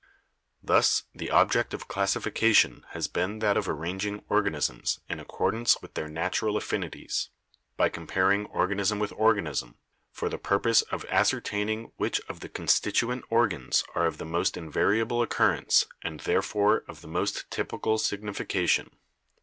"Thus 0.63 1.03
the 1.13 1.29
object 1.29 1.75
of 1.75 1.87
classification 1.87 2.87
has 2.93 3.07
been 3.07 3.37
that 3.37 3.55
of 3.55 3.67
ar 3.67 3.75
ranging 3.75 4.23
organisms 4.29 4.99
in 5.07 5.19
accordance 5.19 5.79
with 5.83 5.93
their 5.93 6.07
natural 6.07 6.55
affini 6.55 6.91
ties, 6.91 7.29
by 7.77 7.87
comparing 7.89 8.47
organism 8.47 8.97
with 8.97 9.11
organism, 9.15 9.75
for 10.11 10.27
the 10.27 10.39
purpose 10.39 10.81
of 10.81 11.05
ascertaining 11.07 11.91
which 11.97 12.19
of 12.21 12.39
the 12.39 12.49
constituent 12.49 13.23
organs 13.29 13.83
are 13.93 14.07
of 14.07 14.17
the 14.17 14.25
most 14.25 14.57
invariable 14.57 15.21
occurrence 15.21 15.85
and 16.01 16.21
therefore 16.21 16.83
of 16.87 17.01
the 17.01 17.07
most 17.07 17.47
typi 17.51 17.83
cal 17.83 17.99
signification. 17.99 18.89